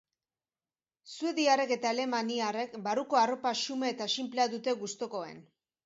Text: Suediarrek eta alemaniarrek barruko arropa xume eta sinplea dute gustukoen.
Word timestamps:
Suediarrek 1.15 1.75
eta 1.77 1.91
alemaniarrek 1.95 2.75
barruko 2.91 3.23
arropa 3.23 3.55
xume 3.63 3.95
eta 3.97 4.13
sinplea 4.19 4.53
dute 4.59 4.79
gustukoen. 4.85 5.45